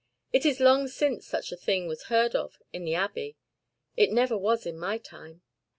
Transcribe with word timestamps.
It 0.33 0.47
is 0.47 0.59
long 0.59 0.87
since 0.87 1.27
such 1.27 1.51
a 1.51 1.55
thing 1.55 1.87
was 1.87 2.05
heard 2.05 2.33
of 2.33 2.57
in 2.73 2.85
the 2.85 2.95
Abbey. 2.95 3.37
It 3.95 4.11
never 4.11 4.35
was 4.35 4.65
in 4.65 4.79
my 4.79 4.97
time." 4.97 5.43